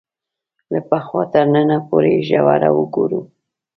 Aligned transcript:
له 0.71 0.79
پخوا 0.89 1.23
تر 1.33 1.45
ننه 1.53 1.77
پورې 1.87 2.13
ژوره 2.27 2.69
وګورو 2.77 3.21